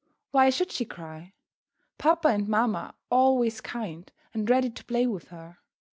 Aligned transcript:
Why 0.31 0.49
should 0.49 0.71
she 0.71 0.83
cry? 0.83 1.33
Papa 1.99 2.29
and 2.29 2.47
mamma 2.47 2.85
are 2.95 2.95
always 3.11 3.61
kind 3.61 4.11
and 4.33 4.49
ready 4.49 4.71
to 4.71 4.85
play 4.85 5.05
with 5.05 5.27
her. 5.27 5.59